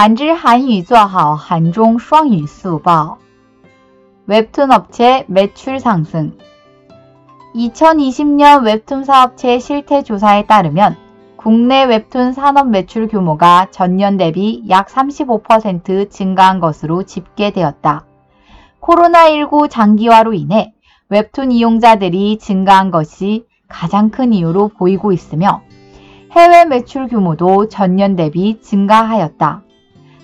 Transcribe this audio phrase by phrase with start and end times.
[0.00, 3.18] 한지 한유 做好한중双语速报
[4.26, 6.36] 웹툰 업체 매출 상승
[7.54, 10.96] 2020년 웹툰 사업체 실태 조사에 따르면
[11.36, 18.04] 국내 웹툰 산업 매출 규모가 전년 대비 약 35% 증가한 것으로 집계되었다.
[18.80, 20.74] 코로나19 장기화로 인해
[21.08, 25.62] 웹툰 이용자들이 증가한 것이 가장 큰 이유로 보이고 있으며
[26.32, 29.62] 해외 매출 규모도 전년 대비 증가하였다.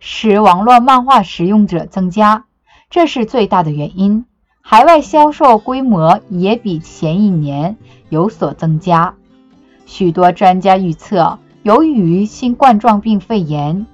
[0.00, 2.46] 使网络漫画使用者增加，
[2.88, 4.24] 这是最大的原因。
[4.62, 7.76] 海外销售规模也比前一年
[8.08, 9.14] 有所增加。
[9.84, 13.86] 许多专家预测，由于新冠状病肺炎，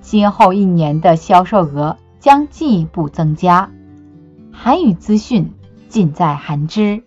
[0.00, 3.70] 今后一年的销售额将进一步增加。
[4.52, 5.52] 韩语资讯
[5.88, 7.02] 尽在韩知。